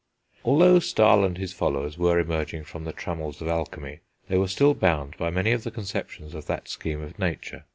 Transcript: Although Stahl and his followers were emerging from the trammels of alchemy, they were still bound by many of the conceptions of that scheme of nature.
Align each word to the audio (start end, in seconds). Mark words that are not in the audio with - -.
Although 0.43 0.79
Stahl 0.79 1.23
and 1.23 1.37
his 1.37 1.53
followers 1.53 1.95
were 1.95 2.17
emerging 2.17 2.63
from 2.63 2.85
the 2.85 2.91
trammels 2.91 3.39
of 3.39 3.47
alchemy, 3.47 3.99
they 4.29 4.37
were 4.39 4.47
still 4.47 4.73
bound 4.73 5.15
by 5.15 5.29
many 5.29 5.51
of 5.51 5.63
the 5.63 5.69
conceptions 5.69 6.33
of 6.33 6.47
that 6.47 6.67
scheme 6.67 7.03
of 7.03 7.19
nature. 7.19 7.65